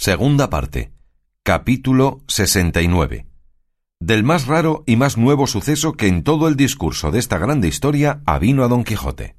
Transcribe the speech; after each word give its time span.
Segunda 0.00 0.48
parte. 0.48 0.92
Capítulo 1.42 2.20
69. 2.28 3.26
Del 3.98 4.22
más 4.22 4.46
raro 4.46 4.84
y 4.86 4.94
más 4.94 5.18
nuevo 5.18 5.48
suceso 5.48 5.94
que 5.94 6.06
en 6.06 6.22
todo 6.22 6.46
el 6.46 6.54
discurso 6.54 7.10
de 7.10 7.18
esta 7.18 7.36
grande 7.36 7.66
historia 7.66 8.22
avino 8.24 8.62
a 8.62 8.68
Don 8.68 8.84
Quijote. 8.84 9.34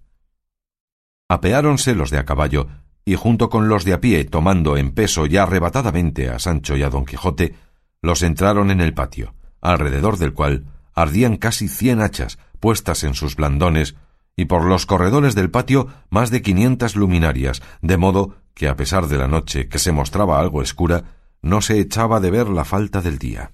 Apeáronse 1.29 1.95
los 1.95 2.11
de 2.11 2.17
a 2.17 2.25
caballo, 2.25 2.67
y 3.05 3.15
junto 3.15 3.49
con 3.49 3.69
los 3.69 3.85
de 3.85 3.93
a 3.93 4.01
pie, 4.01 4.25
tomando 4.25 4.75
en 4.75 4.91
peso 4.91 5.27
ya 5.27 5.43
arrebatadamente 5.43 6.29
a 6.29 6.39
Sancho 6.39 6.75
y 6.75 6.83
a 6.83 6.89
Don 6.89 7.05
Quijote, 7.05 7.55
los 8.01 8.21
entraron 8.21 8.69
en 8.69 8.81
el 8.81 8.93
patio, 8.93 9.35
alrededor 9.61 10.17
del 10.17 10.33
cual 10.33 10.65
ardían 10.93 11.37
casi 11.37 11.69
cien 11.69 12.01
hachas 12.01 12.37
puestas 12.59 13.05
en 13.05 13.13
sus 13.13 13.37
blandones, 13.37 13.95
y 14.35 14.45
por 14.45 14.65
los 14.65 14.85
corredores 14.85 15.35
del 15.35 15.51
patio 15.51 15.87
más 16.09 16.29
de 16.31 16.41
quinientas 16.41 16.95
luminarias, 16.95 17.61
de 17.81 17.97
modo 17.97 18.35
que 18.53 18.67
a 18.67 18.75
pesar 18.75 19.07
de 19.07 19.17
la 19.17 19.27
noche 19.27 19.67
que 19.67 19.79
se 19.79 19.91
mostraba 19.91 20.39
algo 20.39 20.61
escura, 20.61 21.03
no 21.41 21.61
se 21.61 21.79
echaba 21.79 22.19
de 22.19 22.31
ver 22.31 22.49
la 22.49 22.65
falta 22.65 23.01
del 23.01 23.17
día. 23.17 23.51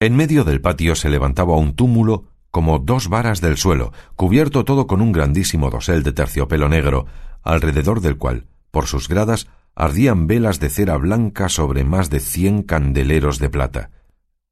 En 0.00 0.16
medio 0.16 0.44
del 0.44 0.60
patio 0.60 0.94
se 0.94 1.08
levantaba 1.08 1.56
un 1.56 1.74
túmulo 1.74 2.26
como 2.50 2.78
dos 2.78 3.08
varas 3.08 3.40
del 3.40 3.56
suelo, 3.56 3.92
cubierto 4.16 4.64
todo 4.64 4.86
con 4.86 5.00
un 5.00 5.12
grandísimo 5.12 5.70
dosel 5.70 6.02
de 6.02 6.12
terciopelo 6.12 6.68
negro, 6.68 7.06
alrededor 7.42 8.00
del 8.00 8.16
cual, 8.16 8.46
por 8.70 8.86
sus 8.86 9.08
gradas, 9.08 9.48
ardían 9.74 10.26
velas 10.26 10.60
de 10.60 10.70
cera 10.70 10.96
blanca 10.96 11.48
sobre 11.48 11.84
más 11.84 12.10
de 12.10 12.20
cien 12.20 12.62
candeleros 12.62 13.38
de 13.38 13.50
plata, 13.50 13.90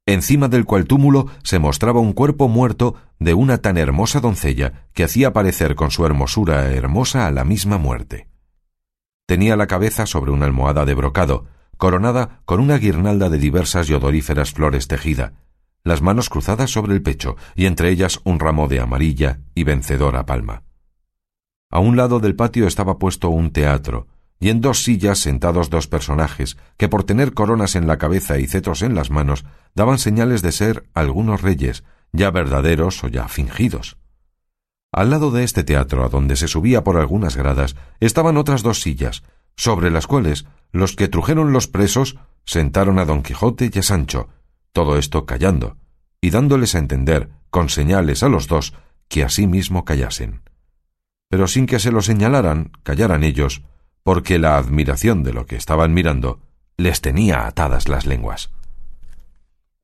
encima 0.07 0.47
del 0.47 0.65
cual 0.65 0.85
túmulo 0.85 1.27
se 1.43 1.59
mostraba 1.59 1.99
un 1.99 2.13
cuerpo 2.13 2.47
muerto 2.47 2.95
de 3.19 3.35
una 3.35 3.59
tan 3.59 3.77
hermosa 3.77 4.19
doncella 4.21 4.87
que 4.93 5.03
hacía 5.03 5.33
parecer 5.33 5.75
con 5.75 5.91
su 5.91 6.05
hermosura 6.05 6.71
hermosa 6.71 7.27
a 7.27 7.31
la 7.31 7.43
misma 7.43 7.77
muerte. 7.77 8.27
Tenía 9.27 9.57
la 9.57 9.67
cabeza 9.67 10.05
sobre 10.05 10.31
una 10.31 10.45
almohada 10.45 10.85
de 10.85 10.95
brocado, 10.95 11.45
coronada 11.75 12.39
con 12.45 12.61
una 12.61 12.77
guirnalda 12.77 13.29
de 13.29 13.37
diversas 13.37 13.89
y 13.89 13.93
odoríferas 13.93 14.53
flores 14.53 14.87
tejida, 14.87 15.33
las 15.83 16.01
manos 16.01 16.29
cruzadas 16.29 16.71
sobre 16.71 16.93
el 16.93 17.01
pecho 17.01 17.35
y 17.53 17.65
entre 17.65 17.89
ellas 17.89 18.21
un 18.23 18.39
ramo 18.39 18.69
de 18.69 18.79
amarilla 18.79 19.41
y 19.55 19.65
vencedora 19.65 20.25
palma. 20.25 20.63
A 21.69 21.79
un 21.79 21.97
lado 21.97 22.21
del 22.21 22.35
patio 22.35 22.65
estaba 22.65 22.97
puesto 22.97 23.27
un 23.27 23.51
teatro, 23.51 24.07
y 24.39 24.49
en 24.49 24.61
dos 24.61 24.83
sillas 24.83 25.19
sentados 25.19 25.69
dos 25.69 25.87
personajes, 25.87 26.57
que 26.77 26.89
por 26.89 27.03
tener 27.03 27.33
coronas 27.33 27.75
en 27.75 27.87
la 27.87 27.97
cabeza 27.97 28.37
y 28.39 28.47
cetros 28.47 28.81
en 28.81 28.95
las 28.95 29.09
manos, 29.09 29.45
daban 29.73 29.97
señales 29.97 30.41
de 30.41 30.51
ser 30.51 30.87
algunos 30.93 31.41
reyes, 31.41 31.83
ya 32.11 32.31
verdaderos 32.31 33.03
o 33.03 33.07
ya 33.07 33.27
fingidos. 33.27 33.97
Al 34.91 35.09
lado 35.09 35.31
de 35.31 35.43
este 35.43 35.63
teatro, 35.63 36.03
a 36.03 36.09
donde 36.09 36.35
se 36.35 36.47
subía 36.47 36.83
por 36.83 36.97
algunas 36.97 37.35
gradas, 37.35 37.75
estaban 37.99 38.37
otras 38.37 38.63
dos 38.63 38.81
sillas, 38.81 39.23
sobre 39.55 39.91
las 39.91 40.07
cuales 40.07 40.45
los 40.71 40.95
que 40.95 41.07
trujeron 41.07 41.51
los 41.51 41.67
presos 41.67 42.17
sentaron 42.45 42.99
a 42.99 43.05
don 43.05 43.23
Quijote 43.23 43.69
y 43.73 43.79
a 43.79 43.81
Sancho, 43.81 44.29
todo 44.71 44.97
esto 44.97 45.25
callando, 45.25 45.77
y 46.21 46.29
dándoles 46.29 46.75
a 46.75 46.79
entender, 46.79 47.29
con 47.49 47.69
señales 47.69 48.23
a 48.23 48.29
los 48.29 48.47
dos, 48.47 48.73
que 49.07 49.23
así 49.23 49.47
mismo 49.47 49.83
callasen. 49.85 50.41
Pero 51.29 51.47
sin 51.47 51.65
que 51.65 51.79
se 51.79 51.91
lo 51.91 52.01
señalaran, 52.01 52.71
callaran 52.83 53.23
ellos, 53.23 53.63
porque 54.07 54.39
la 54.39 54.57
admiración 54.57 55.21
de 55.21 55.33
lo 55.33 55.45
que 55.45 55.57
estaban 55.57 55.93
mirando 55.93 56.39
les 56.77 57.01
tenía 57.01 57.45
atadas 57.45 57.89
las 57.89 58.05
lenguas. 58.05 58.51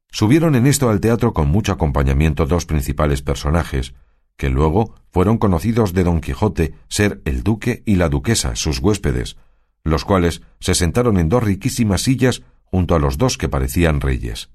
Subieron 0.09 0.55
en 0.55 0.66
esto 0.66 0.89
al 0.89 1.02
teatro 1.02 1.33
con 1.33 1.49
mucho 1.49 1.73
acompañamiento 1.73 2.45
dos 2.45 2.66
principales 2.66 3.21
personajes, 3.21 3.95
que 4.38 4.47
luego 4.47 4.95
fueron 5.11 5.38
conocidos 5.38 5.91
de 5.91 6.05
don 6.05 6.21
Quijote 6.21 6.73
ser 6.88 7.21
el 7.25 7.44
duque 7.44 7.83
y 7.85 7.95
la 7.95 8.07
duquesa, 8.07 8.55
sus 8.55 8.79
huéspedes, 8.79 9.35
los 9.83 10.05
cuales 10.05 10.41
se 10.61 10.73
sentaron 10.73 11.17
en 11.17 11.27
dos 11.27 11.44
riquísimas 11.44 12.03
sillas 12.03 12.44
junto 12.63 12.95
a 12.95 12.99
los 12.99 13.17
dos 13.17 13.38
que 13.38 13.49
parecían 13.49 13.99
reyes. 13.99 14.51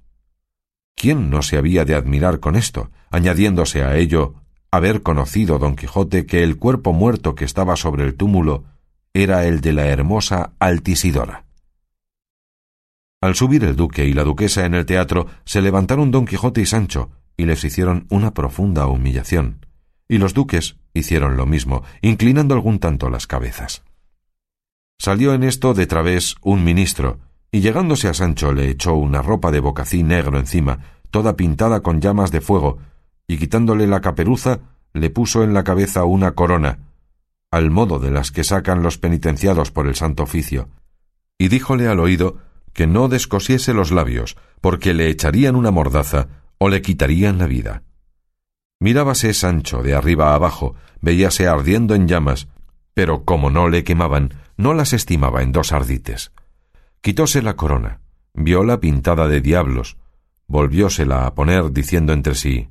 ¿Quién 0.97 1.29
no 1.29 1.43
se 1.43 1.59
había 1.59 1.85
de 1.85 1.95
admirar 1.95 2.41
con 2.41 2.57
esto, 2.57 2.91
añadiéndose 3.11 3.83
a 3.83 3.99
ello 3.99 4.33
haber 4.71 5.03
conocido 5.03 5.59
don 5.59 5.77
Quijote 5.77 6.25
que 6.25 6.43
el 6.43 6.57
cuerpo 6.57 6.95
muerto 6.95 7.35
que 7.35 7.45
estaba 7.45 7.77
sobre 7.77 8.05
el 8.05 8.15
túmulo 8.15 8.65
era 9.15 9.47
el 9.47 9.61
de 9.61 9.73
la 9.73 9.87
hermosa 9.87 10.53
Altisidora? 10.59 11.45
Al 13.21 13.35
subir 13.35 13.65
el 13.65 13.77
duque 13.77 14.05
y 14.05 14.13
la 14.13 14.25
duquesa 14.25 14.65
en 14.65 14.75
el 14.75 14.87
teatro, 14.87 15.27
se 15.45 15.61
levantaron 15.61 16.11
don 16.11 16.27
Quijote 16.27 16.61
y 16.61 16.67
Sancho, 16.67 17.11
y 17.37 17.47
les 17.47 17.65
hicieron 17.65 18.07
una 18.11 18.33
profunda 18.33 18.87
humillación 18.87 19.61
y 20.09 20.19
los 20.19 20.35
duques 20.35 20.77
hicieron 20.95 21.37
lo 21.37 21.47
mismo, 21.47 21.85
inclinando 22.01 22.55
algún 22.55 22.79
tanto 22.79 23.11
las 23.11 23.27
cabezas. 23.27 23.85
Salió 24.99 25.35
en 25.35 25.45
esto 25.45 25.75
de 25.75 25.87
través 25.87 26.37
un 26.41 26.65
ministro, 26.65 27.19
y 27.53 27.61
llegándose 27.61 28.09
a 28.09 28.15
Sancho 28.15 28.53
le 28.53 28.69
echó 28.71 28.95
una 28.95 29.23
ropa 29.23 29.51
de 29.51 29.61
bocací 29.61 30.03
negro 30.03 30.39
encima, 30.39 30.81
toda 31.11 31.37
pintada 31.37 31.81
con 31.81 32.01
llamas 32.01 32.33
de 32.33 32.41
fuego, 32.41 32.79
y 33.29 33.37
quitándole 33.37 33.87
la 33.87 34.01
caperuza, 34.01 34.61
le 34.95 35.11
puso 35.11 35.45
en 35.45 35.53
la 35.53 35.63
cabeza 35.63 36.05
una 36.05 36.33
corona, 36.33 36.79
al 37.51 37.71
modo 37.71 37.99
de 37.99 38.11
las 38.11 38.31
que 38.31 38.45
sacan 38.45 38.83
los 38.83 38.99
penitenciados 38.99 39.71
por 39.71 39.87
el 39.87 39.95
santo 39.95 40.23
oficio, 40.23 40.69
y 41.39 41.49
díjole 41.49 41.89
al 41.89 42.01
oído 42.01 42.39
que 42.73 42.87
no 42.87 43.09
descosiese 43.09 43.75
los 43.75 43.91
labios, 43.91 44.37
porque 44.61 44.95
le 44.95 45.09
echarían 45.09 45.57
una 45.57 45.71
mordaza 45.71 46.29
o 46.59 46.69
le 46.69 46.83
quitarían 46.83 47.39
la 47.39 47.47
vida. 47.47 47.83
Mirábase 48.81 49.33
Sancho 49.35 49.83
de 49.83 49.95
arriba 49.95 50.31
a 50.31 50.35
abajo, 50.35 50.75
veíase 51.01 51.49
ardiendo 51.49 51.95
en 51.95 52.07
llamas, 52.07 52.49
pero 52.95 53.25
como 53.25 53.51
no 53.51 53.69
le 53.69 53.85
quemaban, 53.85 54.35
no 54.57 54.75
las 54.75 54.93
estimaba 54.93 55.43
en 55.43 55.53
dos 55.53 55.73
ardites. 55.73 56.33
Quitóse 57.01 57.43
la 57.43 57.55
corona, 57.57 58.01
viola 58.35 58.81
pintada 58.81 59.29
de 59.29 59.41
diablos, 59.41 59.97
volviósela 60.49 61.27
a 61.27 61.35
poner 61.35 61.73
diciendo 61.73 62.13
entre 62.13 62.35
sí 62.35 62.69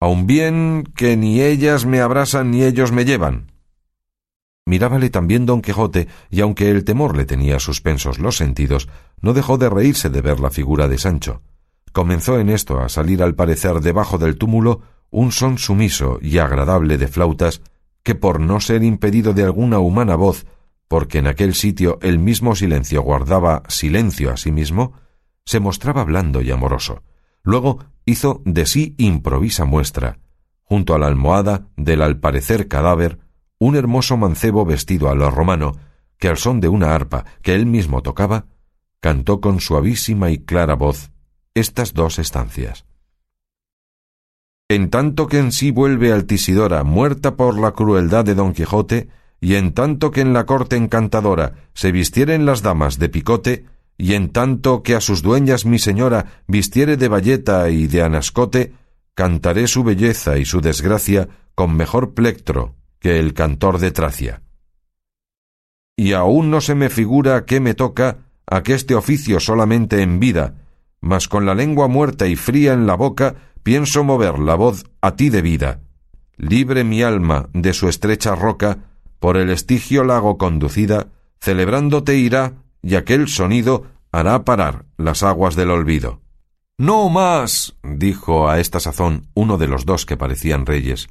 Aun 0.00 0.26
bien 0.26 0.84
que 0.96 1.16
ni 1.16 1.40
ellas 1.40 1.86
me 1.86 2.00
abrasan 2.00 2.50
ni 2.50 2.64
ellos 2.64 2.90
me 2.90 3.04
llevan. 3.04 3.52
Mirábale 4.64 5.10
también 5.10 5.44
don 5.44 5.60
Quijote, 5.60 6.08
y 6.30 6.40
aunque 6.40 6.70
el 6.70 6.84
temor 6.84 7.16
le 7.16 7.24
tenía 7.24 7.58
suspensos 7.58 8.18
los 8.18 8.36
sentidos, 8.36 8.88
no 9.20 9.32
dejó 9.32 9.58
de 9.58 9.68
reírse 9.68 10.08
de 10.08 10.20
ver 10.20 10.40
la 10.40 10.50
figura 10.50 10.88
de 10.88 10.98
Sancho. 10.98 11.42
Comenzó 11.92 12.38
en 12.38 12.48
esto 12.48 12.80
a 12.80 12.88
salir 12.88 13.22
al 13.22 13.34
parecer 13.34 13.80
debajo 13.80 14.18
del 14.18 14.38
túmulo 14.38 14.82
un 15.10 15.30
son 15.30 15.58
sumiso 15.58 16.18
y 16.22 16.38
agradable 16.38 16.96
de 16.96 17.08
flautas 17.08 17.60
que 18.02 18.14
por 18.14 18.40
no 18.40 18.60
ser 18.60 18.82
impedido 18.82 19.32
de 19.32 19.44
alguna 19.44 19.78
humana 19.78 20.16
voz, 20.16 20.46
porque 20.88 21.18
en 21.18 21.26
aquel 21.26 21.54
sitio 21.54 21.98
el 22.02 22.18
mismo 22.18 22.54
silencio 22.54 23.02
guardaba 23.02 23.62
silencio 23.68 24.30
a 24.32 24.36
sí 24.36 24.52
mismo, 24.52 24.94
se 25.44 25.60
mostraba 25.60 26.04
blando 26.04 26.40
y 26.40 26.50
amoroso. 26.50 27.02
Luego 27.42 27.84
hizo 28.04 28.42
de 28.44 28.66
sí 28.66 28.94
improvisa 28.98 29.64
muestra, 29.64 30.18
junto 30.62 30.94
a 30.94 30.98
la 30.98 31.06
almohada 31.06 31.68
del 31.76 32.02
al 32.02 32.18
parecer 32.18 32.68
cadáver, 32.68 33.18
un 33.62 33.76
hermoso 33.76 34.16
mancebo 34.16 34.64
vestido 34.64 35.08
a 35.08 35.14
lo 35.14 35.30
romano, 35.30 35.76
que 36.18 36.26
al 36.26 36.36
son 36.36 36.60
de 36.60 36.66
una 36.66 36.96
arpa 36.96 37.24
que 37.42 37.54
él 37.54 37.64
mismo 37.64 38.02
tocaba, 38.02 38.46
cantó 38.98 39.40
con 39.40 39.60
suavísima 39.60 40.30
y 40.30 40.38
clara 40.38 40.74
voz 40.74 41.12
estas 41.54 41.94
dos 41.94 42.18
estancias. 42.18 42.86
En 44.68 44.90
tanto 44.90 45.28
que 45.28 45.38
en 45.38 45.52
sí 45.52 45.70
vuelve 45.70 46.10
Altisidora, 46.10 46.82
muerta 46.82 47.36
por 47.36 47.56
la 47.56 47.70
crueldad 47.70 48.24
de 48.24 48.34
don 48.34 48.52
Quijote, 48.52 49.10
y 49.40 49.54
en 49.54 49.74
tanto 49.74 50.10
que 50.10 50.22
en 50.22 50.32
la 50.32 50.44
corte 50.44 50.74
encantadora 50.74 51.54
se 51.72 51.92
vistieren 51.92 52.44
las 52.46 52.62
damas 52.62 52.98
de 52.98 53.10
picote, 53.10 53.66
y 53.96 54.14
en 54.14 54.30
tanto 54.30 54.82
que 54.82 54.96
a 54.96 55.00
sus 55.00 55.22
dueñas 55.22 55.66
mi 55.66 55.78
señora 55.78 56.42
vistiere 56.48 56.96
de 56.96 57.06
bayeta 57.06 57.70
y 57.70 57.86
de 57.86 58.02
anascote, 58.02 58.72
cantaré 59.14 59.68
su 59.68 59.84
belleza 59.84 60.38
y 60.38 60.46
su 60.46 60.60
desgracia 60.60 61.28
con 61.54 61.76
mejor 61.76 62.14
plectro 62.14 62.74
que 63.02 63.18
el 63.18 63.34
cantor 63.34 63.80
de 63.80 63.90
Tracia. 63.90 64.42
Y 65.96 66.12
aún 66.12 66.52
no 66.52 66.60
se 66.60 66.76
me 66.76 66.88
figura 66.88 67.44
qué 67.44 67.58
me 67.58 67.74
toca 67.74 68.18
aqueste 68.46 68.94
oficio 68.94 69.40
solamente 69.40 70.02
en 70.02 70.20
vida, 70.20 70.54
mas 71.00 71.26
con 71.26 71.44
la 71.44 71.56
lengua 71.56 71.88
muerta 71.88 72.28
y 72.28 72.36
fría 72.36 72.72
en 72.72 72.86
la 72.86 72.94
boca 72.94 73.34
pienso 73.64 74.04
mover 74.04 74.38
la 74.38 74.54
voz 74.54 74.84
a 75.00 75.16
ti 75.16 75.30
de 75.30 75.42
vida. 75.42 75.80
Libre 76.36 76.84
mi 76.84 77.02
alma 77.02 77.48
de 77.52 77.72
su 77.72 77.88
estrecha 77.88 78.36
roca, 78.36 78.78
por 79.18 79.36
el 79.36 79.50
estigio 79.50 80.04
lago 80.04 80.38
conducida, 80.38 81.08
celebrándote 81.40 82.14
irá, 82.14 82.54
y 82.82 82.94
aquel 82.94 83.26
sonido 83.26 83.86
hará 84.12 84.44
parar 84.44 84.84
las 84.96 85.24
aguas 85.24 85.56
del 85.56 85.72
olvido. 85.72 86.20
No 86.78 87.08
más, 87.08 87.74
dijo 87.82 88.48
a 88.48 88.60
esta 88.60 88.78
sazón 88.78 89.26
uno 89.34 89.58
de 89.58 89.66
los 89.66 89.86
dos 89.86 90.06
que 90.06 90.16
parecían 90.16 90.66
reyes. 90.66 91.08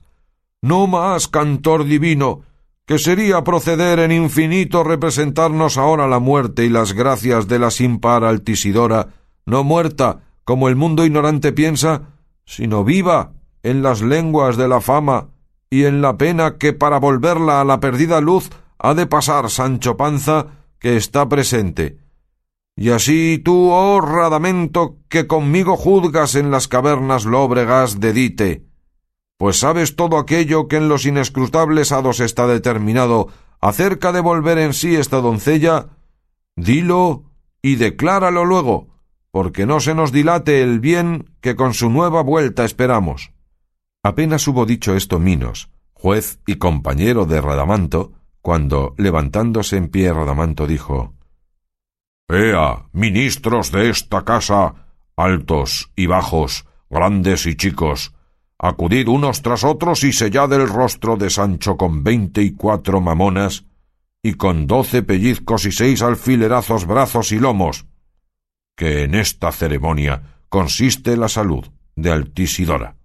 No 0.61 0.85
más, 0.85 1.27
cantor 1.27 1.85
divino, 1.85 2.41
que 2.85 2.99
sería 2.99 3.43
proceder 3.43 3.99
en 3.99 4.11
infinito 4.11 4.83
representarnos 4.83 5.77
ahora 5.77 6.07
la 6.07 6.19
muerte 6.19 6.65
y 6.65 6.69
las 6.69 6.93
gracias 6.93 7.47
de 7.47 7.57
la 7.57 7.71
sin 7.71 7.99
par 7.99 8.23
Altisidora, 8.23 9.07
no 9.45 9.63
muerta, 9.63 10.19
como 10.43 10.69
el 10.69 10.75
mundo 10.75 11.03
ignorante 11.05 11.51
piensa, 11.51 12.09
sino 12.45 12.83
viva 12.83 13.31
en 13.63 13.81
las 13.81 14.01
lenguas 14.01 14.57
de 14.57 14.67
la 14.67 14.81
fama 14.81 15.29
y 15.69 15.85
en 15.85 16.01
la 16.01 16.17
pena 16.17 16.57
que 16.57 16.73
para 16.73 16.99
volverla 16.99 17.61
a 17.61 17.63
la 17.63 17.79
perdida 17.79 18.21
luz 18.21 18.49
ha 18.77 18.93
de 18.93 19.07
pasar 19.07 19.49
Sancho 19.49 19.97
Panza, 19.97 20.47
que 20.79 20.97
está 20.97 21.27
presente. 21.29 21.97
Y 22.75 22.89
así 22.89 23.39
tú, 23.43 23.69
oh 23.71 24.01
Radamento, 24.01 24.97
que 25.07 25.27
conmigo 25.27 25.77
juzgas 25.77 26.35
en 26.35 26.51
las 26.51 26.67
cavernas 26.67 27.25
lóbregas 27.25 27.99
de 27.99 28.13
Dite, 28.13 28.70
pues 29.41 29.57
sabes 29.57 29.95
todo 29.95 30.19
aquello 30.19 30.67
que 30.67 30.75
en 30.75 30.87
los 30.87 31.07
inescrutables 31.07 31.91
hados 31.91 32.19
está 32.19 32.45
determinado 32.45 33.29
acerca 33.59 34.11
de 34.11 34.19
volver 34.19 34.59
en 34.59 34.71
sí 34.71 34.95
esta 34.95 35.19
doncella, 35.19 35.87
dilo 36.55 37.23
y 37.59 37.77
decláralo 37.77 38.45
luego, 38.45 38.89
porque 39.31 39.65
no 39.65 39.79
se 39.79 39.95
nos 39.95 40.11
dilate 40.11 40.61
el 40.61 40.79
bien 40.79 41.31
que 41.41 41.55
con 41.55 41.73
su 41.73 41.89
nueva 41.89 42.21
vuelta 42.21 42.65
esperamos. 42.65 43.31
Apenas 44.03 44.47
hubo 44.47 44.67
dicho 44.67 44.95
esto 44.95 45.17
Minos, 45.17 45.71
juez 45.93 46.39
y 46.45 46.57
compañero 46.57 47.25
de 47.25 47.41
Radamanto, 47.41 48.11
cuando, 48.41 48.93
levantándose 48.99 49.75
en 49.75 49.89
pie, 49.89 50.13
Radamanto 50.13 50.67
dijo 50.67 51.15
Ea, 52.29 52.85
ministros 52.91 53.71
de 53.71 53.89
esta 53.89 54.23
casa, 54.23 54.85
altos 55.15 55.91
y 55.95 56.05
bajos, 56.05 56.67
grandes 56.91 57.47
y 57.47 57.55
chicos, 57.55 58.13
acudid 58.61 59.07
unos 59.07 59.41
tras 59.41 59.63
otros 59.63 60.03
y 60.03 60.13
sellad 60.13 60.53
el 60.53 60.67
rostro 60.67 61.17
de 61.17 61.31
Sancho 61.31 61.77
con 61.77 62.03
veinte 62.03 62.43
y 62.43 62.51
cuatro 62.51 63.01
mamonas, 63.01 63.65
y 64.21 64.35
con 64.35 64.67
doce 64.67 65.01
pellizcos 65.01 65.65
y 65.65 65.71
seis 65.71 66.03
alfilerazos 66.03 66.85
brazos 66.85 67.31
y 67.31 67.39
lomos, 67.39 67.87
que 68.77 69.03
en 69.03 69.15
esta 69.15 69.51
ceremonia 69.51 70.37
consiste 70.47 71.17
la 71.17 71.27
salud 71.27 71.65
de 71.95 72.11
Altisidora. 72.11 72.97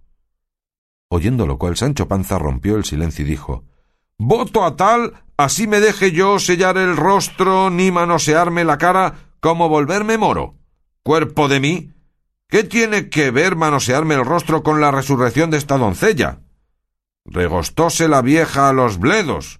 Oyendo 1.09 1.47
lo 1.47 1.57
cual 1.57 1.75
Sancho 1.75 2.07
Panza 2.07 2.37
rompió 2.37 2.75
el 2.75 2.85
silencio 2.85 3.25
y 3.25 3.29
dijo 3.29 3.63
Voto 4.19 4.63
a 4.63 4.75
tal, 4.75 5.13
así 5.37 5.65
me 5.65 5.79
deje 5.79 6.11
yo 6.11 6.37
sellar 6.37 6.77
el 6.77 6.95
rostro 6.95 7.71
ni 7.71 7.91
manosearme 7.91 8.63
la 8.63 8.77
cara 8.77 9.15
como 9.39 9.69
volverme 9.69 10.19
moro. 10.19 10.55
Cuerpo 11.01 11.47
de 11.47 11.59
mí, 11.59 11.93
¿qué 12.49 12.63
tiene 12.63 13.09
que 13.09 13.31
ver 13.31 13.55
manosearme 13.55 14.15
el 14.15 14.25
rostro 14.25 14.63
con 14.63 14.81
la 14.81 14.91
resurrección 14.91 15.49
de 15.49 15.57
esta 15.57 15.77
doncella? 15.77 16.39
Regostóse 17.25 18.07
la 18.07 18.21
vieja 18.21 18.69
a 18.69 18.73
los 18.73 18.99
bledos. 18.99 19.59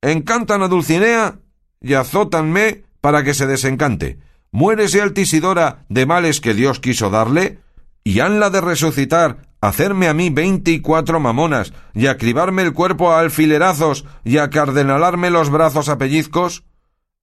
Encantan 0.00 0.62
a 0.62 0.68
Dulcinea 0.68 1.38
y 1.80 1.94
azótanme 1.94 2.84
para 3.00 3.22
que 3.22 3.34
se 3.34 3.46
desencante. 3.46 4.18
Muérese 4.50 5.02
Altisidora 5.02 5.84
de 5.88 6.06
males 6.06 6.40
que 6.40 6.54
Dios 6.54 6.80
quiso 6.80 7.10
darle, 7.10 7.58
y 8.04 8.20
hanla 8.20 8.50
de 8.50 8.60
resucitar 8.60 9.48
hacerme 9.60 10.08
a 10.08 10.14
mí 10.14 10.30
veinte 10.30 10.70
y 10.70 10.80
cuatro 10.80 11.20
mamonas, 11.20 11.72
y 11.94 12.06
acribarme 12.06 12.62
el 12.62 12.72
cuerpo 12.72 13.12
a 13.12 13.20
alfilerazos, 13.20 14.04
y 14.22 14.38
a 14.38 14.50
cardenalarme 14.50 15.30
los 15.30 15.50
brazos 15.50 15.88
a 15.88 15.98
pellizcos? 15.98 16.64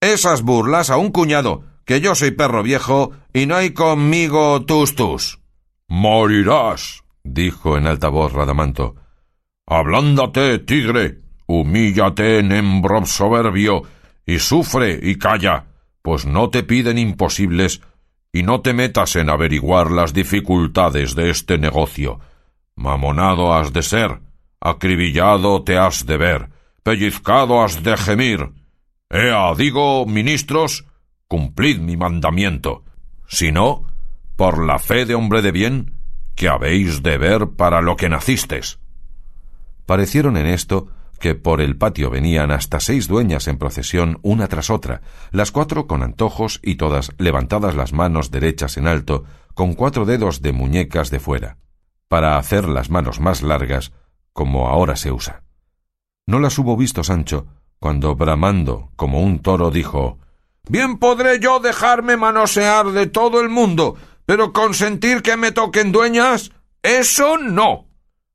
Esas 0.01 0.41
burlas 0.41 0.89
a 0.89 0.97
un 0.97 1.11
cuñado, 1.11 1.63
que 1.91 1.99
yo 1.99 2.15
soy 2.15 2.31
perro 2.31 2.63
viejo, 2.63 3.11
y 3.33 3.47
no 3.47 3.57
hay 3.57 3.71
conmigo 3.71 4.63
tus 4.63 4.95
tus. 4.95 5.41
Morirás, 5.89 7.03
dijo 7.21 7.77
en 7.77 7.85
alta 7.85 8.07
voz 8.07 8.31
Radamanto. 8.31 8.95
Ablándate, 9.67 10.59
tigre, 10.59 11.17
humíllate, 11.47 12.43
nembro 12.43 13.05
soberbio, 13.05 13.83
y 14.25 14.39
sufre 14.39 15.01
y 15.03 15.17
calla, 15.17 15.65
pues 16.01 16.25
no 16.25 16.49
te 16.49 16.63
piden 16.63 16.97
imposibles, 16.97 17.81
y 18.31 18.43
no 18.43 18.61
te 18.61 18.71
metas 18.71 19.17
en 19.17 19.29
averiguar 19.29 19.91
las 19.91 20.13
dificultades 20.13 21.13
de 21.13 21.29
este 21.29 21.57
negocio, 21.57 22.21
Mamonado 22.73 23.53
has 23.53 23.73
de 23.73 23.83
ser, 23.83 24.21
acribillado 24.61 25.61
te 25.63 25.77
has 25.77 26.05
de 26.05 26.15
ver, 26.15 26.51
pellizcado 26.83 27.61
has 27.61 27.83
de 27.83 27.97
gemir. 27.97 28.51
Ea, 29.09 29.53
digo, 29.57 30.05
ministros, 30.05 30.85
cumplid 31.31 31.79
mi 31.79 31.95
mandamiento. 31.95 32.83
Si 33.25 33.53
no, 33.53 33.85
por 34.35 34.65
la 34.65 34.79
fe 34.79 35.05
de 35.05 35.15
hombre 35.15 35.41
de 35.41 35.53
bien, 35.53 35.93
que 36.35 36.49
habéis 36.49 37.03
de 37.03 37.17
ver 37.17 37.51
para 37.51 37.79
lo 37.79 37.95
que 37.95 38.09
nacistes. 38.09 38.79
Parecieron 39.85 40.35
en 40.35 40.47
esto 40.47 40.87
que 41.21 41.33
por 41.33 41.61
el 41.61 41.77
patio 41.77 42.09
venían 42.09 42.51
hasta 42.51 42.81
seis 42.81 43.07
dueñas 43.07 43.47
en 43.47 43.57
procesión 43.57 44.19
una 44.23 44.49
tras 44.49 44.69
otra, 44.69 45.03
las 45.31 45.53
cuatro 45.53 45.87
con 45.87 46.03
antojos 46.03 46.59
y 46.63 46.75
todas 46.75 47.13
levantadas 47.17 47.75
las 47.75 47.93
manos 47.93 48.29
derechas 48.29 48.75
en 48.75 48.87
alto, 48.87 49.23
con 49.53 49.73
cuatro 49.73 50.03
dedos 50.03 50.41
de 50.41 50.51
muñecas 50.51 51.11
de 51.11 51.21
fuera 51.21 51.59
para 52.09 52.37
hacer 52.37 52.67
las 52.67 52.89
manos 52.89 53.21
más 53.21 53.41
largas, 53.41 53.93
como 54.33 54.67
ahora 54.67 54.97
se 54.97 55.13
usa. 55.13 55.43
No 56.27 56.39
las 56.39 56.59
hubo 56.59 56.75
visto 56.75 57.05
Sancho, 57.05 57.47
cuando 57.79 58.17
bramando 58.17 58.91
como 58.97 59.21
un 59.21 59.39
toro 59.39 59.71
dijo 59.71 60.19
Bien 60.69 60.97
podré 60.97 61.39
yo 61.39 61.59
dejarme 61.59 62.17
manosear 62.17 62.91
de 62.91 63.07
todo 63.07 63.41
el 63.41 63.49
mundo, 63.49 63.97
pero 64.25 64.53
consentir 64.53 65.21
que 65.21 65.37
me 65.37 65.51
toquen 65.51 65.91
dueñas, 65.91 66.51
eso 66.83 67.37
no. 67.37 67.87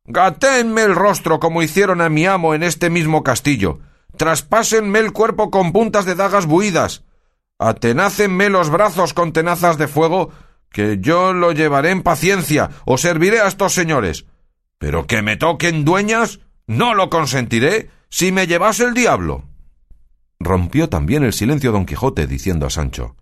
Gatéenme 0.04 0.82
el 0.82 0.94
rostro 0.94 1.40
como 1.40 1.62
hicieron 1.62 2.00
a 2.00 2.08
mi 2.08 2.26
amo 2.26 2.54
en 2.54 2.62
este 2.62 2.90
mismo 2.90 3.22
castillo. 3.22 3.80
Traspásenme 4.16 4.98
el 5.00 5.12
cuerpo 5.12 5.50
con 5.50 5.72
puntas 5.72 6.04
de 6.04 6.14
dagas 6.14 6.46
buidas. 6.46 7.04
Atenácenme 7.58 8.50
los 8.50 8.70
brazos 8.70 9.14
con 9.14 9.32
tenazas 9.32 9.78
de 9.78 9.88
fuego 9.88 10.30
que 10.70 10.98
yo 11.00 11.32
lo 11.32 11.52
llevaré 11.52 11.90
en 11.90 12.02
paciencia, 12.02 12.70
o 12.84 12.98
serviré 12.98 13.40
a 13.40 13.48
estos 13.48 13.72
señores. 13.72 14.26
Pero 14.78 15.06
que 15.06 15.22
me 15.22 15.36
toquen 15.36 15.84
dueñas, 15.84 16.40
no 16.66 16.94
lo 16.94 17.08
consentiré 17.08 17.90
si 18.10 18.30
me 18.30 18.46
llevase 18.46 18.84
el 18.84 18.92
diablo. 18.92 19.44
Rompió 20.38 20.88
también 20.88 21.24
el 21.24 21.32
silencio 21.32 21.72
don 21.72 21.86
Quijote, 21.86 22.26
diciendo 22.26 22.66
a 22.66 22.70
Sancho 22.70 23.16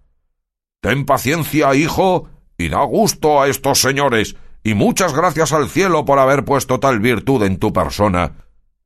Ten 0.80 1.06
paciencia, 1.06 1.74
hijo, 1.74 2.28
y 2.58 2.68
da 2.68 2.82
gusto 2.84 3.40
a 3.40 3.48
estos 3.48 3.80
señores, 3.80 4.36
y 4.62 4.74
muchas 4.74 5.14
gracias 5.14 5.52
al 5.52 5.68
cielo 5.68 6.04
por 6.04 6.18
haber 6.18 6.44
puesto 6.44 6.80
tal 6.80 7.00
virtud 7.00 7.42
en 7.44 7.58
tu 7.58 7.72
persona, 7.72 8.32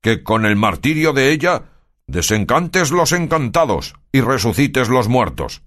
que 0.00 0.22
con 0.22 0.46
el 0.46 0.56
martirio 0.56 1.12
de 1.12 1.32
ella 1.32 1.64
desencantes 2.06 2.90
los 2.90 3.12
encantados 3.12 3.94
y 4.12 4.20
resucites 4.20 4.88
los 4.88 5.08
muertos. 5.08 5.62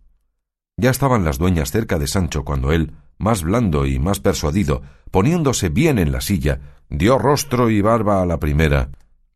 Ya 0.78 0.90
estaban 0.90 1.24
las 1.24 1.38
dueñas 1.38 1.72
cerca 1.72 2.00
de 2.00 2.08
Sancho 2.08 2.44
cuando 2.44 2.72
él, 2.72 2.94
más 3.18 3.44
blando 3.44 3.86
y 3.86 4.00
más 4.00 4.20
persuadido, 4.20 4.82
poniéndose 5.12 5.70
bien 5.70 6.00
en 6.00 6.12
la 6.12 6.22
silla, 6.22 6.60
dio 6.90 7.18
rostro 7.18 7.70
y 7.70 7.82
barba 7.82 8.22
a 8.22 8.26
la 8.26 8.40
primera, 8.40 8.90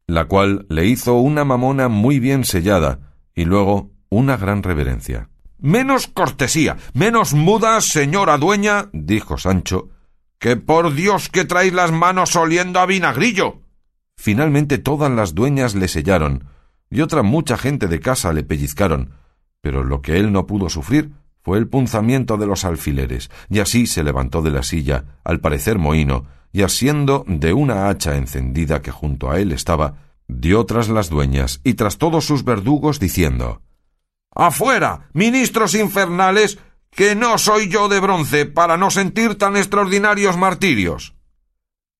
la 0.07 0.25
cual 0.25 0.65
le 0.69 0.85
hizo 0.85 1.15
una 1.15 1.45
mamona 1.45 1.87
muy 1.87 2.19
bien 2.19 2.43
sellada, 2.43 3.14
y 3.35 3.45
luego 3.45 3.91
una 4.09 4.37
gran 4.37 4.63
reverencia. 4.63 5.29
Menos 5.59 6.07
cortesía, 6.07 6.77
menos 6.93 7.33
muda, 7.33 7.79
señora 7.81 8.37
dueña, 8.37 8.89
dijo 8.93 9.37
Sancho, 9.37 9.89
que 10.39 10.55
por 10.55 10.93
Dios 10.93 11.29
que 11.29 11.45
traéis 11.45 11.73
las 11.73 11.91
manos 11.91 12.35
oliendo 12.35 12.79
a 12.79 12.85
vinagrillo. 12.85 13.61
Finalmente 14.17 14.77
todas 14.77 15.11
las 15.11 15.35
dueñas 15.35 15.75
le 15.75 15.87
sellaron, 15.87 16.45
y 16.89 17.01
otra 17.01 17.23
mucha 17.23 17.57
gente 17.57 17.87
de 17.87 17.99
casa 17.99 18.31
le 18.31 18.43
pellizcaron, 18.43 19.11
pero 19.61 19.83
lo 19.83 20.01
que 20.01 20.17
él 20.17 20.31
no 20.31 20.45
pudo 20.45 20.69
sufrir 20.69 21.11
fue 21.41 21.57
el 21.57 21.67
punzamiento 21.67 22.37
de 22.37 22.47
los 22.47 22.65
alfileres, 22.65 23.29
y 23.49 23.59
así 23.59 23.87
se 23.87 24.03
levantó 24.03 24.41
de 24.41 24.51
la 24.51 24.63
silla, 24.63 25.05
al 25.23 25.39
parecer 25.39 25.77
mohino, 25.77 26.25
y 26.51 26.63
asiendo 26.63 27.25
de 27.27 27.53
una 27.53 27.89
hacha 27.89 28.15
encendida 28.15 28.81
que 28.81 28.91
junto 28.91 29.29
a 29.29 29.39
él 29.39 29.51
estaba, 29.51 30.04
dio 30.27 30.65
tras 30.65 30.89
las 30.89 31.09
dueñas 31.09 31.61
y 31.63 31.75
tras 31.75 31.97
todos 31.97 32.25
sus 32.25 32.43
verdugos, 32.43 32.99
diciendo 32.99 33.61
Afuera, 34.31 35.09
ministros 35.13 35.75
infernales, 35.75 36.59
que 36.91 37.15
no 37.15 37.37
soy 37.37 37.69
yo 37.69 37.87
de 37.87 37.99
bronce 37.99 38.45
para 38.45 38.77
no 38.77 38.89
sentir 38.91 39.35
tan 39.35 39.55
extraordinarios 39.55 40.37
martirios. 40.37 41.15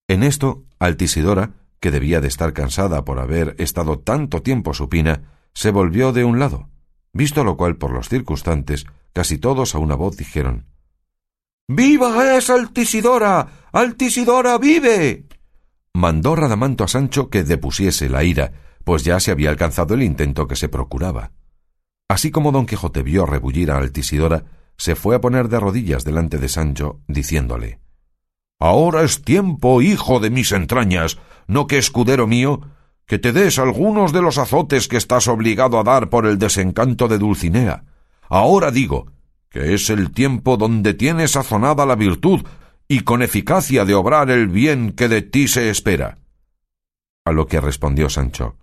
En 0.08 0.24
esto, 0.24 0.64
Altisidora, 0.80 1.52
que 1.80 1.92
debía 1.92 2.22
de 2.22 2.28
estar 2.28 2.54
cansada 2.54 3.06
por 3.06 3.20
haber 3.20 3.56
estado 3.58 4.00
tanto 4.00 4.42
tiempo 4.42 4.74
supina, 4.74 5.24
se 5.54 5.72
volvió 5.72 6.12
de 6.12 6.24
un 6.24 6.40
lado, 6.40 6.70
visto 7.14 7.44
lo 7.44 7.58
cual 7.58 7.78
por 7.78 7.92
los 7.92 8.10
circunstantes 8.10 8.86
Casi 9.16 9.38
todos 9.38 9.76
a 9.76 9.80
una 9.80 9.96
voz 9.96 10.18
dijeron 10.18 10.66
¡Viva 11.70 12.36
es 12.36 12.50
Altisidora! 12.50 13.70
¡Altisidora 13.72 14.58
vive! 14.58 15.26
Mandó 15.96 16.36
Radamanto 16.36 16.84
a 16.84 16.90
Sancho 16.90 17.30
que 17.30 17.46
depusiese 17.46 18.10
la 18.10 18.26
ira, 18.26 18.52
pues 18.84 19.06
ya 19.06 19.18
se 19.22 19.32
había 19.32 19.50
alcanzado 19.50 19.94
el 19.94 20.04
intento 20.04 20.46
que 20.46 20.58
se 20.58 20.68
procuraba. 20.68 21.32
Así 22.10 22.32
como 22.32 22.52
don 22.52 22.66
Quijote 22.66 23.02
vio 23.02 23.26
rebullir 23.26 23.72
a 23.72 23.78
Altisidora, 23.78 24.44
se 24.76 24.96
fue 24.96 25.16
a 25.16 25.22
poner 25.22 25.48
de 25.48 25.58
rodillas 25.58 26.04
delante 26.04 26.38
de 26.38 26.50
Sancho, 26.50 27.00
diciéndole 27.08 27.80
Ahora 28.60 29.04
es 29.04 29.22
tiempo, 29.22 29.82
hijo 29.82 30.20
de 30.20 30.32
mis 30.32 30.52
entrañas, 30.52 31.18
no 31.48 31.66
que 31.66 31.78
escudero 31.78 32.28
mío, 32.28 32.60
que 33.06 33.18
te 33.18 33.32
des 33.32 33.58
algunos 33.58 34.12
de 34.12 34.22
los 34.22 34.38
azotes 34.38 34.90
que 34.90 34.98
estás 34.98 35.30
obligado 35.30 35.80
a 35.80 35.84
dar 35.84 36.10
por 36.10 36.26
el 36.26 36.38
desencanto 36.38 37.08
de 37.08 37.20
Dulcinea 37.20 37.86
Ahora 38.28 38.70
digo 38.70 39.14
que 39.48 39.74
es 39.74 39.90
el 39.90 40.12
tiempo 40.12 40.58
donde 40.58 40.94
tienes 40.94 41.32
sazonada 41.32 41.86
la 41.86 41.96
virtud 41.96 42.42
y 42.88 43.02
con 43.02 43.22
eficacia 43.22 43.86
de 43.86 43.94
obrar 43.96 44.30
el 44.30 44.48
bien 44.48 44.92
que 44.92 45.08
de 45.08 45.22
ti 45.22 45.48
se 45.48 45.70
espera. 45.70 46.18
A 47.26 47.32
lo 47.32 47.48
que 47.48 47.60
respondió 47.60 48.10
Sancho. 48.10 48.56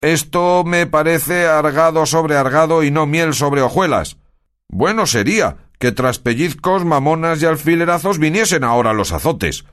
Esto 0.00 0.62
me 0.64 0.86
parece 0.86 1.46
argado 1.46 2.06
sobre 2.06 2.36
argado 2.36 2.84
y 2.84 2.90
no 2.92 3.06
miel 3.06 3.34
sobre 3.34 3.62
hojuelas. 3.62 4.16
Bueno 4.68 5.06
sería 5.06 5.56
que 5.78 5.90
tras 5.90 6.18
pellizcos, 6.18 6.84
mamonas 6.84 7.42
y 7.42 7.46
alfilerazos 7.46 8.18
viniesen 8.18 8.62
ahora 8.62 8.92
los 8.92 9.12
azotes. 9.12 9.64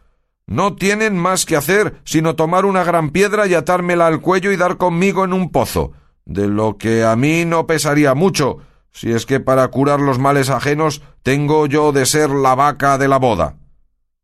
No 0.47 0.75
tienen 0.75 1.17
más 1.17 1.45
que 1.45 1.55
hacer 1.55 1.99
sino 2.05 2.35
tomar 2.35 2.65
una 2.65 2.83
gran 2.83 3.11
piedra 3.11 3.45
y 3.45 3.53
atármela 3.53 4.07
al 4.07 4.21
cuello 4.21 4.51
y 4.51 4.57
dar 4.57 4.77
conmigo 4.77 5.25
en 5.25 5.33
un 5.33 5.51
pozo, 5.51 5.93
de 6.25 6.47
lo 6.47 6.77
que 6.77 7.03
a 7.03 7.15
mí 7.15 7.45
no 7.45 7.67
pesaría 7.67 8.15
mucho, 8.15 8.59
si 8.95 9.11
es 9.11 9.25
que 9.25 9.41
para 9.41 9.67
curar 9.67 9.99
los 9.99 10.19
males 10.19 10.49
ajenos 10.49 11.01
tengo 11.21 11.65
yo 11.67 11.91
de 11.91 12.05
ser 12.05 12.29
la 12.29 12.55
vaca 12.55 12.97
de 12.97 13.09
la 13.09 13.17
boda. 13.17 13.57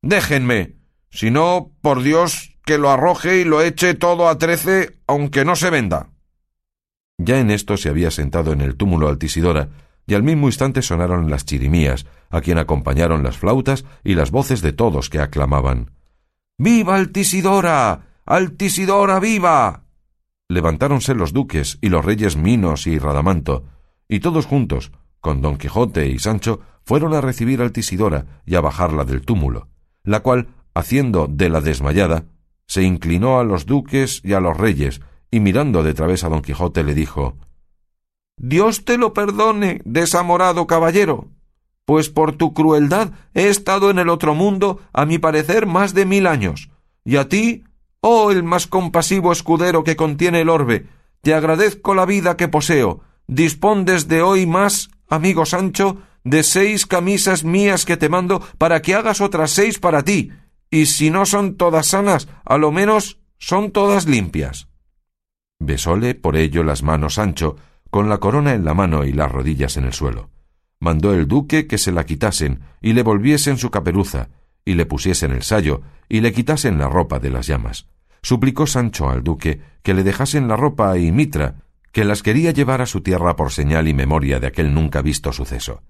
Déjenme, 0.02 0.78
si 1.10 1.30
no, 1.30 1.72
por 1.82 2.02
Dios, 2.02 2.58
que 2.66 2.78
lo 2.78 2.90
arroje 2.90 3.42
y 3.42 3.44
lo 3.44 3.62
eche 3.62 3.96
todo 3.96 4.30
a 4.30 4.38
trece, 4.38 4.98
aunque 5.08 5.44
no 5.44 5.58
se 5.58 5.70
venda. 5.70 6.12
Ya 7.18 7.40
en 7.40 7.52
esto 7.52 7.76
se 7.76 7.90
había 7.90 8.12
sentado 8.12 8.54
en 8.54 8.62
el 8.62 8.78
túmulo 8.78 9.10
Altisidora, 9.10 9.72
y 10.08 10.14
al 10.14 10.24
mismo 10.24 10.48
instante 10.48 10.82
sonaron 10.82 11.30
las 11.30 11.44
chirimías, 11.44 12.06
a 12.30 12.40
quien 12.40 12.58
acompañaron 12.58 13.24
las 13.24 13.38
flautas 13.38 13.84
y 14.06 14.16
las 14.16 14.32
voces 14.32 14.62
de 14.62 14.72
todos 14.72 15.10
que 15.10 15.20
aclamaban. 15.20 15.92
¡Viva 16.58 16.96
Altisidora! 16.96 18.22
¡Altisidora 18.26 19.20
viva! 19.20 19.84
Levantáronse 20.48 21.14
los 21.14 21.34
duques 21.34 21.78
y 21.82 21.90
los 21.90 22.06
reyes 22.06 22.38
Minos 22.38 22.88
y 22.88 23.00
Radamanto, 23.00 23.66
y 24.12 24.20
todos 24.20 24.46
juntos, 24.46 24.92
con 25.22 25.42
don 25.42 25.58
Quijote 25.58 26.08
y 26.08 26.20
Sancho, 26.20 26.60
fueron 26.84 27.14
a 27.14 27.22
recibir 27.22 27.62
a 27.62 27.64
Altisidora 27.64 28.42
y 28.46 28.56
a 28.56 28.62
bajarla 28.62 29.06
del 29.06 29.22
túmulo, 29.22 29.70
la 30.04 30.20
cual, 30.20 30.50
haciendo 30.74 31.28
de 31.30 31.48
la 31.48 31.62
desmayada, 31.62 32.26
se 32.68 32.84
inclinó 32.84 33.40
a 33.40 33.46
los 33.46 33.66
duques 33.66 34.20
y 34.26 34.34
a 34.34 34.42
los 34.42 34.58
reyes, 34.58 35.00
y 35.32 35.40
mirando 35.40 35.82
de 35.82 35.94
través 35.94 36.26
a 36.26 36.30
don 36.30 36.42
Quijote 36.42 36.84
le 36.84 36.94
dijo 36.94 37.38
Dios 38.36 38.84
te 38.84 38.98
lo 38.98 39.14
perdone, 39.14 39.82
desamorado 39.86 40.68
caballero, 40.68 41.30
pues 41.86 42.10
por 42.10 42.34
tu 42.36 42.54
crueldad 42.54 43.12
he 43.34 43.48
estado 43.48 43.90
en 43.92 43.98
el 43.98 44.10
otro 44.10 44.36
mundo, 44.36 44.82
a 44.92 45.06
mi 45.06 45.20
parecer, 45.20 45.68
más 45.68 45.94
de 45.94 46.06
mil 46.06 46.28
años, 46.28 46.70
y 47.06 47.16
a 47.16 47.30
ti 47.30 47.64
Oh 48.02 48.32
el 48.32 48.44
más 48.44 48.66
compasivo 48.68 49.32
escudero 49.32 49.84
que 49.84 49.96
contiene 49.96 50.42
el 50.42 50.50
orbe, 50.50 50.88
te 51.22 51.36
agradezco 51.36 51.94
la 51.94 52.06
vida 52.06 52.36
que 52.36 52.48
poseo. 52.48 53.02
Dispón 53.28 53.86
desde 53.86 54.22
hoy 54.22 54.46
más, 54.46 54.90
amigo 55.10 55.46
Sancho, 55.46 55.98
de 56.24 56.44
seis 56.44 56.86
camisas 56.86 57.44
mías 57.44 57.86
que 57.86 57.98
te 57.98 58.10
mando 58.10 58.42
para 58.58 58.82
que 58.82 58.96
hagas 58.96 59.22
otras 59.22 59.52
seis 59.52 59.80
para 59.80 60.04
ti, 60.04 60.32
y 60.70 60.86
si 60.86 61.10
no 61.10 61.26
son 61.26 61.56
todas 61.56 61.88
sanas, 61.88 62.28
a 62.46 62.58
lo 62.58 62.72
menos 62.72 63.20
son 63.38 63.72
todas 63.72 64.06
limpias. 64.08 64.68
Besóle 65.60 66.16
por 66.16 66.38
ello 66.38 66.64
las 66.64 66.84
manos 66.84 67.16
Sancho, 67.16 67.56
con 67.90 68.10
la 68.10 68.20
corona 68.20 68.54
en 68.54 68.66
la 68.66 68.74
mano 68.74 69.04
y 69.04 69.12
las 69.12 69.32
rodillas 69.32 69.78
en 69.78 69.86
el 69.86 69.94
suelo. 69.94 70.30
Mandó 70.80 71.14
el 71.14 71.28
duque 71.28 71.68
que 71.68 71.78
se 71.78 71.92
la 71.92 72.06
quitasen 72.06 72.62
y 72.82 72.94
le 72.94 73.04
volviesen 73.04 73.58
su 73.58 73.70
caperuza, 73.70 74.30
y 74.66 74.76
le 74.76 74.86
pusiesen 74.86 75.32
el 75.32 75.44
sayo, 75.44 75.82
y 76.10 76.22
le 76.22 76.32
quitasen 76.34 76.80
la 76.80 76.88
ropa 76.88 77.20
de 77.20 77.30
las 77.30 77.48
llamas. 77.48 77.88
Suplicó 78.24 78.66
Sancho 78.66 79.10
al 79.10 79.24
duque 79.24 79.62
que 79.84 79.94
le 79.94 80.04
dejasen 80.04 80.48
la 80.48 80.56
ropa 80.56 80.98
y 80.98 81.12
mitra, 81.12 81.56
que 81.92 82.06
las 82.06 82.24
quería 82.24 82.52
llevar 82.52 82.82
a 82.82 82.86
su 82.86 83.02
tierra 83.02 83.36
por 83.36 83.52
señal 83.52 83.88
y 83.88 83.94
memoria 83.94 84.40
de 84.40 84.48
aquel 84.48 84.74
nunca 84.74 85.02
visto 85.02 85.34
suceso. 85.34 85.84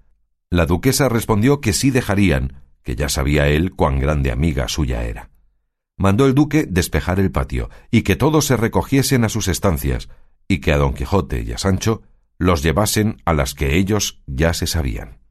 La 0.50 0.66
duquesa 0.66 1.08
respondió 1.08 1.60
que 1.60 1.72
sí 1.72 1.90
dejarían, 1.90 2.60
que 2.82 2.96
ya 2.96 3.08
sabía 3.08 3.48
él 3.48 3.72
cuán 3.72 4.00
grande 4.00 4.30
amiga 4.30 4.68
suya 4.68 5.04
era. 5.04 5.30
Mandó 5.96 6.26
el 6.26 6.34
duque 6.34 6.66
despejar 6.68 7.20
el 7.20 7.30
patio, 7.30 7.70
y 7.90 8.02
que 8.02 8.16
todos 8.16 8.46
se 8.46 8.56
recogiesen 8.56 9.24
a 9.24 9.28
sus 9.28 9.48
estancias, 9.48 10.08
y 10.48 10.58
que 10.58 10.72
a 10.72 10.76
don 10.76 10.94
Quijote 10.94 11.42
y 11.42 11.52
a 11.52 11.58
Sancho 11.58 12.02
los 12.38 12.62
llevasen 12.62 13.22
a 13.24 13.32
las 13.32 13.54
que 13.54 13.76
ellos 13.76 14.20
ya 14.26 14.52
se 14.52 14.66
sabían. 14.66 15.21